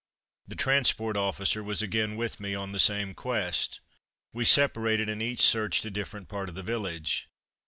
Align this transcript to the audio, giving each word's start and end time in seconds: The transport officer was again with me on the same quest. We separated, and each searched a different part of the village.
The 0.47 0.55
transport 0.55 1.15
officer 1.15 1.63
was 1.63 1.83
again 1.83 2.15
with 2.17 2.39
me 2.39 2.55
on 2.55 2.71
the 2.71 2.79
same 2.79 3.13
quest. 3.13 3.81
We 4.33 4.45
separated, 4.45 5.09
and 5.09 5.21
each 5.21 5.43
searched 5.43 5.85
a 5.85 5.91
different 5.91 6.27
part 6.27 6.49
of 6.49 6.55
the 6.55 6.63
village. 6.63 7.27